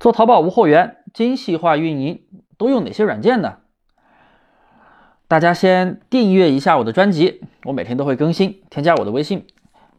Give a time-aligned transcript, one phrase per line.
[0.00, 2.22] 做淘宝无货源、精细化运营
[2.56, 3.58] 都用哪些软件呢？
[5.28, 8.62] 大家先订阅一下我的专辑，我每天都会更新。
[8.70, 9.44] 添加我的微信，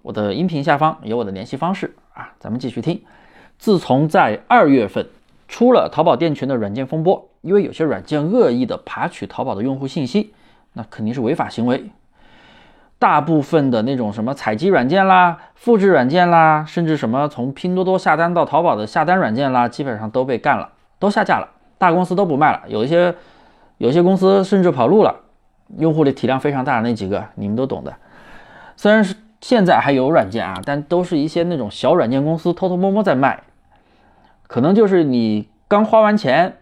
[0.02, 2.34] 我的音频下方有我的联系方式啊。
[2.40, 3.04] 咱们继续听。
[3.60, 5.08] 自从在二月份
[5.48, 10.34] 出了淘宝店群的软件风波，因为有些软件恶意的爬取淘宝的用户信息，
[10.74, 11.92] 那肯定是违法行为。
[13.02, 20.70] 大部分的那种什么采集软件啦、复制软件啦，甚至什么从拼多多下单到淘宝的下单软件啦，基本上都被干了，
[21.00, 22.62] 都下架了，大公司都不卖了。
[22.68, 23.16] 有一些
[23.80, 25.16] 有些公司甚至跑路了，
[25.80, 27.92] 用户的体量非常大的那几个，你们都懂的。
[28.78, 33.42] 虽然是现在还有软件啊，但都是一些那种小软件公司偷偷摸摸在卖，
[34.46, 36.58] 可能就是你刚花完钱，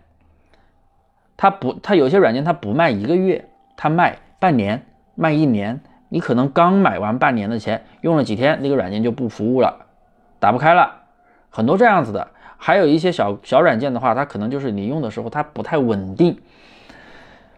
[1.35, 4.85] 他不，他有些软件他不卖一个月，他卖半年，
[5.15, 5.81] 卖一年。
[6.09, 9.85] 你可能刚买完半年的钱，用了几天，那个软件就不服务了，
[10.39, 11.03] 打不开了，
[11.49, 12.27] 很多这样子的。
[12.57, 16.41] 还有一些小小软件的话，它可能就是你用的时候它不太稳定。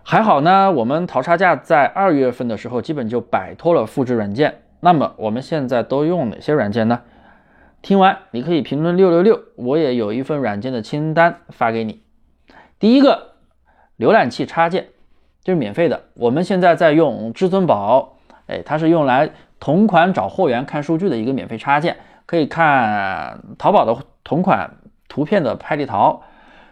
[0.03, 4.61] 还好呢，我们淘差价在二月份的时候基本就摆脱了复制软件。
[4.80, 7.02] 那么我们现在都用哪些软件呢？
[7.81, 12.02] 听完你可以评论六六六，我也有一份软件的清单发给你。
[12.77, 13.36] 第一个，
[13.97, 14.89] 浏览器插件，
[15.43, 16.03] 就是免费的。
[16.15, 18.17] 我们现在在用至尊宝。
[18.47, 24.70] 哎，它是用来同款找货源、看数据的一个免费插件，可以看淘宝的同款
[25.08, 26.22] 图片的拍立淘，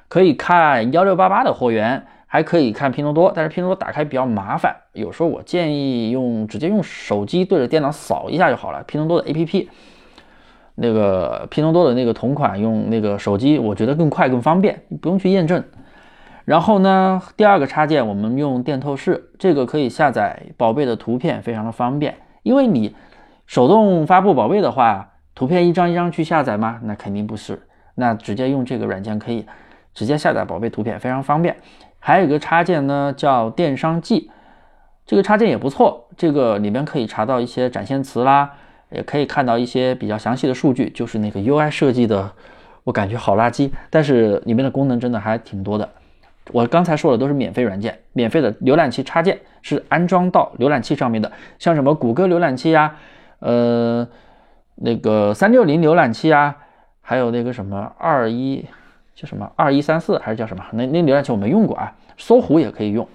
[0.07, 3.31] 可以看幺六八八的货源，还可以看拼多多。
[3.35, 8.83] 但是拼多多打开比较麻烦，有时候我建议用直接用手机对着电脑扫一下就好了。
[8.83, 9.67] 拼多多的 APP，
[10.75, 15.63] 那个拼多多的那个同款用那个手机，我觉得更快更方便，不用去验证。
[16.49, 22.15] 然后呢，第二个插件我们用电透视，这个可以下载宝贝的图片，非常的方便。
[22.41, 22.95] 因为你
[23.45, 26.79] 手动发布宝贝的话，图片一张一张去下载吗？
[26.85, 27.61] 那肯定不是。
[27.93, 29.45] 那直接用这个软件可以
[29.93, 31.55] 直接下载宝贝图片，非常方便。
[31.99, 34.31] 还有一个插件呢，叫电商记，
[35.05, 36.07] 这个插件也不错。
[36.17, 38.49] 这个里面可以查到一些展现词啦，
[38.89, 40.89] 也可以看到一些比较详细的数据。
[40.89, 42.31] 就是那个 UI 设计的，
[42.85, 45.87] 我感觉好垃圾，但是里面的功能真的还挺多的。
[46.51, 52.95] 我刚才说的都是免费软件，免费的浏览器插件是安装到浏览器上面的，像什么谷歌浏览器呀，
[53.39, 54.07] 呃，
[54.75, 56.55] 那个三六零浏览器啊，
[57.01, 58.65] 还有那个什么二一
[59.15, 60.63] 叫什么二一三四还是叫什么？
[60.71, 63.07] 那那浏览器我没用过啊，搜狐也可以用。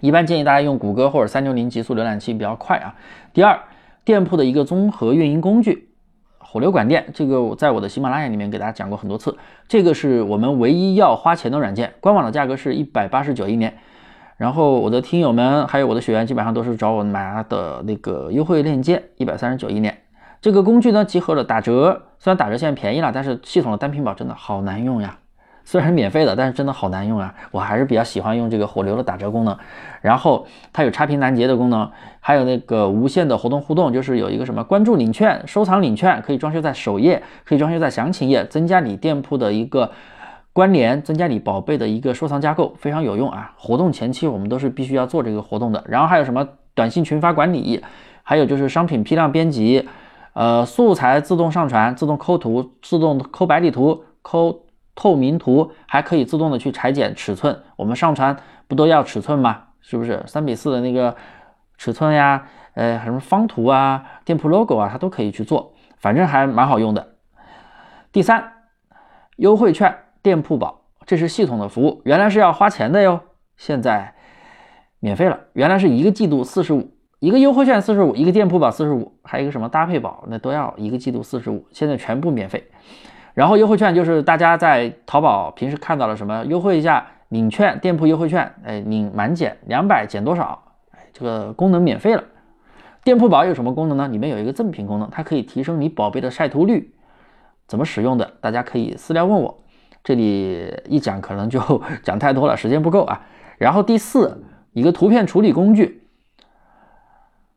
[0.00, 2.94] 一般建议大家用谷歌或者三六零极速浏览器比较快啊。
[3.32, 3.58] 第二，
[4.04, 5.88] 店铺的一个综合运营工具。
[6.52, 9.34] 火流管电，这个我在我的喜马拉雅里面给大家讲过很多次。
[9.66, 13.72] 这个是我们唯一要花钱的软件，官网的价格是一百八十九一年。
[14.36, 19.96] 然后我的听友们还有我的学员基本上都是找我拿的那个优惠链接，一百三十九一年。
[20.42, 25.16] 这个工具呢，集合了打折，虽然打折现在便宜了，但是系统的单品保真的好难用呀。
[25.64, 27.34] 虽然是免费的，但是真的好难用啊！
[27.50, 29.56] 我还是比较喜欢用这个火流的打折功能。
[30.00, 31.88] 然后它有差评拦截的功能，
[32.20, 39.92] 还有那个无限的活动互动，就是有一个什么关注领券、收藏领券，可以装修在首页，可以装修在详情页，增加你店铺的一个
[40.52, 43.52] 关联，增加你宝贝的一个收藏加购，非常有用啊！
[43.56, 45.84] 活动前期我们都是必须要做这个活动的。
[45.86, 47.80] 然后还有什么短信群发管理，
[48.24, 49.88] 还有就是商品批量编辑，
[50.32, 54.62] 呃，素材自动上传、自动抠图、自动抠白底图、抠。
[54.94, 58.36] 透明图还可以自动的去裁剪尺寸，我们上传
[58.68, 59.64] 不都要尺寸吗？
[59.80, 61.16] 是不是三比四的那个
[61.76, 62.46] 尺寸呀？
[62.74, 67.16] 呃，什么方图啊、店铺 logo 啊，它都可以去做，反正还蛮好用的。
[68.10, 68.52] 第三，
[69.36, 73.20] 优惠券店铺宝，这是系统的服务，原来是要花钱的哟，
[73.58, 74.14] 现在
[75.00, 75.38] 免费了。
[75.52, 82.70] 原来是一个季度四十五，一个优惠券四十五，一个店铺宝四十五，还有一个什么搭配宝，那都要一个季度四十五，现在全部免费。
[83.34, 90.62] 然后优惠券就是大家在淘宝平时看到了什么优惠一下领券，店铺优惠券，哎，领满减两百减多少？
[90.90, 92.22] 哎，这个功能免费了。
[93.02, 94.06] 店铺宝有什么功能呢？
[94.08, 96.94] 里面有一个赠品功能，它可以提升你宝贝的晒图率。
[97.66, 98.34] 怎么使用的？
[98.42, 99.64] 大家可以私聊问我。
[100.04, 103.22] 这里一讲可能就讲太多了，时间不够啊。
[103.56, 106.06] 然后第四，一个图片处理工具。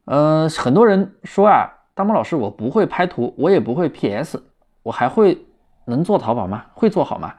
[0.06, 4.42] 呃，很多人说啊，大猫老师，我不会拍图，我也不会 PS，
[4.84, 5.46] 我还会。
[5.86, 6.66] 能做淘宝吗？
[6.74, 7.34] 会做好吗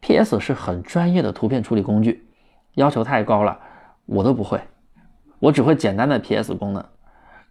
[0.00, 2.28] ？PS 是很专业的图片处理工具，
[2.74, 3.58] 要求太高了，
[4.06, 4.60] 我都不会，
[5.38, 6.84] 我只会简单的 PS 功能。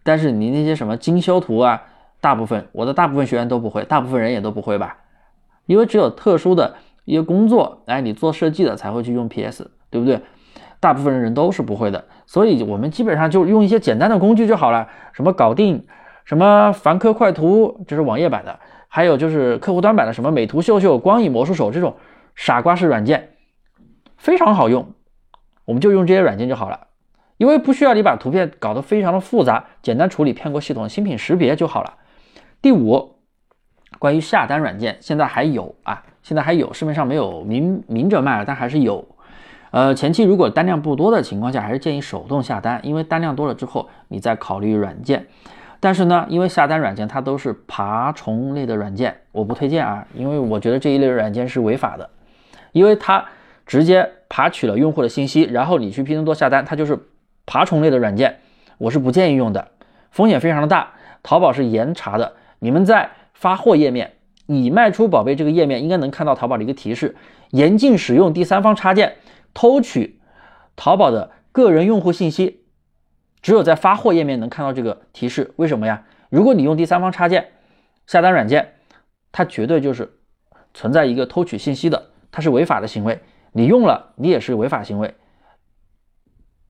[0.02, 1.82] 但是你那些什么精修图啊，
[2.20, 4.98] 大部分我的大部分学员都不会，大部分人也都不会吧？
[5.66, 10.20] 因为只有特殊的一个工作，哎，你做设计的才会去用 PS，对不对？
[10.80, 15.86] 大部分人都是不会的，所以我们基本上就用一些简单的工具就好了，什么搞定，
[16.24, 18.58] 什么凡客快图，这是网页版的。
[18.94, 21.96] 还有就是客户端版的什么美图秀秀、光影魔术手这种
[22.34, 23.30] 傻瓜式软件，
[24.18, 24.92] 非常好用，
[25.64, 26.88] 我们就用这些软件就好了，
[27.38, 31.94] 因为不需要你把图片搞得非常的复杂，简单处理骗过系统新品识别就好了。
[32.60, 33.16] 第五，
[33.98, 39.08] 关于下单软件，现在还有啊，现在还有市面上没有明明着卖了，但还是有。
[39.70, 45.26] 呃，前期如果单量不多的情况下，还是建议手动下单，因为单量多了之后，你再考虑软件。
[45.84, 52.08] 但是呢，因为下单软件它都是爬虫类的软件，我不推荐啊，因为我觉得这一类软件是违法的，
[52.70, 53.24] 因为它
[53.66, 56.96] 直接爬取了用户的信息，然后你去拼多多下单，它就是
[57.46, 58.38] 爬虫类的软件，
[58.78, 59.72] 我是不建议用的，
[60.12, 60.92] 风险非常的大。
[61.24, 64.12] 淘宝是严查的，你们在发货页面
[64.46, 67.16] 已卖出宝贝这个页面，应该能看到淘宝的一个提示：
[67.50, 69.14] 严禁使用第三方插件。
[69.52, 70.20] 偷取
[70.76, 72.61] 淘宝的个人用户信息，
[73.42, 75.52] 只有在发货页面能看到这个提示。
[75.56, 76.04] 为什么呀？
[76.30, 77.48] 如果你用第三方插件
[78.06, 78.74] 下单软件，
[79.32, 80.12] 它绝对就是
[80.72, 83.20] 存在一个偷取信息的，它是违法的行为。
[83.52, 85.14] 你用了，你也是违法行为。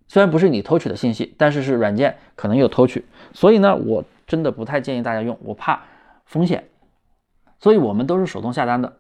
[0.09, 3.07] 虽然不是你偷取的信息，但是是软件可能有偷取。
[3.33, 5.85] 所以呢，我真的不太建议大家用，我怕
[6.25, 6.69] 风险。
[7.61, 8.95] 所以我们都是手动下单的。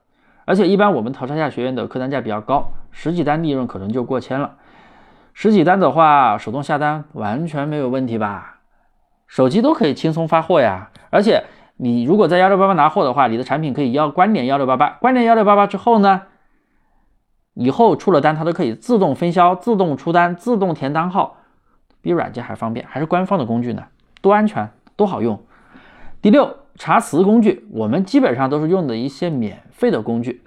[0.45, 4.57] 而且一般我们淘差价学院的客单价比较高，十几单利润可能就过千了。
[5.33, 8.61] 十几单的话，手动下单完全没有问题吧？
[9.27, 10.91] 手机都可以轻松发货呀。
[11.11, 11.45] 而且
[11.77, 16.23] 你如果在幺六八八拿货的话，你的产品可以要关联幺六八八，关联幺六八八之后呢，
[17.55, 21.37] 以后出了单它都可以自动分销、自动出单、自动填单号，
[22.01, 23.85] 比软件还方便，还是官方的工具呢，
[24.21, 25.43] 多安全，多好用。
[26.21, 26.57] 第六。
[26.75, 30.43] 查词工具，我们基本上都是用的一些免费的工具，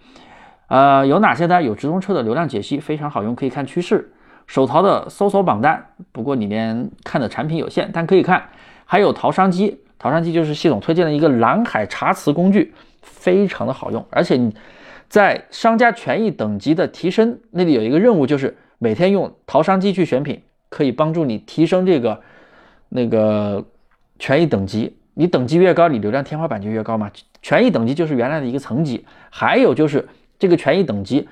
[0.68, 1.62] 呃，有哪些呢？
[1.62, 4.10] 有直通车的流量解析，非常好用，可以看趋势；
[4.48, 8.50] 手淘的搜索榜单，不过里面看的产品有限，但可以看。
[8.86, 14.06] 还有淘商机，淘商机就是系统推荐的一个蓝海查词工具，非常的好用。
[14.12, 14.56] 而且你
[15.10, 22.22] 在商家权益等级的提升那里有一个任务，就是每天用淘商机去选品，可以帮助你提升这个
[22.90, 23.66] 那个
[24.20, 24.98] 权益等级。
[25.16, 27.10] 你等级越高，你流量天花板就越高嘛。
[27.42, 30.08] 权益等级就是原来的一个层级，还有就是
[30.38, 31.28] 这个权益等级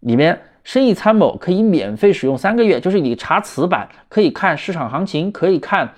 [0.00, 5.94] 里面，生意参谋可以免费使用三个月，就是你查词版可以看市场行情，可以看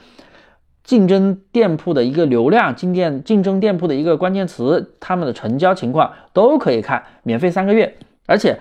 [0.83, 7.97] 竞争店铺的一个流量，进店竞争店铺的一个关键词，他们的成交情况都可以看，免费三个月。
[8.27, 8.59] 而且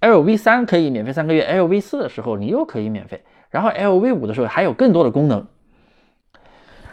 [0.00, 5.46] LV 三可以免费三个月，LV 四的时候你又可以免费，然后 LV 五的时候还有更多的功能。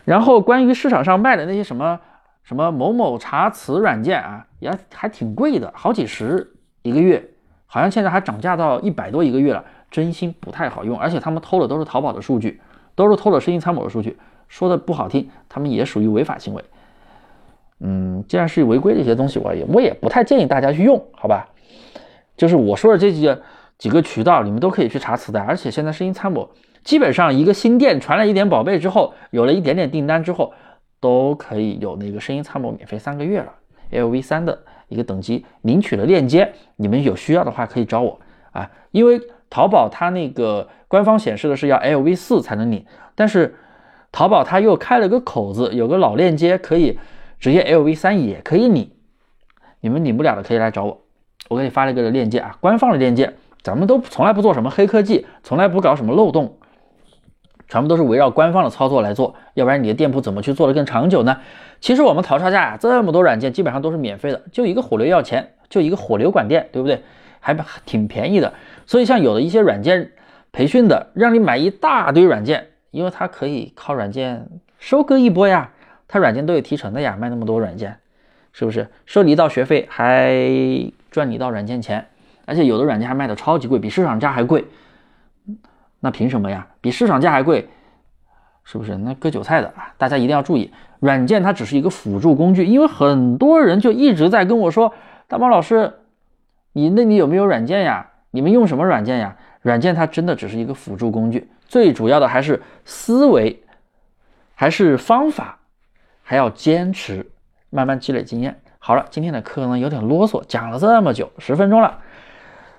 [0.04, 2.00] 然后关于市场上卖的那些什么
[2.44, 7.32] 什么某某查词软件啊，也还挺贵的，好几十一个月，
[7.76, 9.62] 好像现在还涨价到一百多一个月了，
[9.92, 10.98] 真心不太好用。
[10.98, 12.62] 而且他们偷的都是淘宝的数据，
[12.96, 14.18] 都是偷的生意参谋的数据，
[14.48, 16.64] 说的不好听，他们也属于违法行为。
[17.82, 21.50] 嗯，既然是违规的一些东西，我也我也不太建议大家去用，好吧？
[22.38, 23.36] 就是我说的这几
[23.78, 26.50] 几个渠道，你们都可以去查词的，而且现在声音参谋。
[26.86, 30.54] 基本上一个新店传了一点宝贝之后，有了一点点订单之后，
[31.02, 33.52] 都可以有那个声音参谋免费三个月了。
[33.92, 38.20] LV 三的一个等级领取了链接，你们有需要的话可以找我
[38.52, 38.70] 啊。
[38.92, 42.86] 因为淘宝它那个官方显示的是要 LV 四才能领，
[43.16, 43.56] 但是
[44.12, 46.98] 淘宝它又开了个口子，有个老链接可以
[47.40, 48.90] 直接 LV 三也可以领。
[49.82, 51.02] 你们领不了的可以来找我，
[51.50, 53.34] 我给你发了一个链接啊，官方的链接。
[53.62, 56.56] 咱们都从来不做什么黑科技，从来不搞什么漏洞。
[57.68, 61.38] 全部都是围绕官方的操作来做，要不然你的店铺怎么去做的更长久呢？
[61.82, 67.04] 其实我们淘差价呀，这么多软件基本上都是免费的，就一个火流要钱，就一个火流管店，对不对？
[67.40, 67.56] 还
[67.86, 68.54] 挺便宜的。
[68.86, 70.12] 所以像有的一些软件
[70.52, 74.48] 培训的，让你买一大堆软件，因为它可以靠软件
[74.80, 75.72] 收割一波呀，
[76.08, 77.98] 它软件都有提成的呀，卖那么多软件，
[78.52, 78.88] 是不是？
[79.06, 80.34] 收你一道学费，还
[81.12, 82.08] 赚你一道软件钱，
[82.46, 84.66] 而且有的软件还卖的超级贵，比市场价还贵。
[86.06, 86.68] 那凭什么呀？
[86.82, 87.68] 比市场价还贵，
[88.64, 88.96] 是不是？
[88.98, 89.92] 那割韭菜的啊！
[89.98, 94.94] 大家一定要注意，软件它只是一个辅助工具，因为很多人就一直在跟我说
[95.28, 95.92] ：“大猫老师，
[96.74, 98.08] 你那里有没有软件呀？
[98.30, 103.64] 你们用什么软件呀？”软件它真的只是一个辅助工具，最主要的还是思维，
[104.54, 105.58] 还是方法，
[106.22, 107.26] 还要坚持，
[107.72, 108.56] 慢慢积累经验。
[108.78, 111.98] 好了，今天的课呢有点啰嗦，讲了这么久，十分钟了。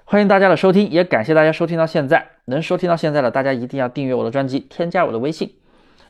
[0.08, 2.28] 欢迎大家的收听，也感谢大家收听到现在。
[2.44, 5.56] 能收听到现在的大家一定要订阅我的专辑，添加我的微信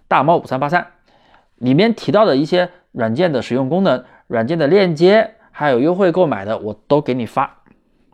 [0.06, 0.88] 大猫五三八三，
[1.54, 7.55] 里面提到的一些软件的使用功能、软件的链接，还有优惠购买的，我都给你发。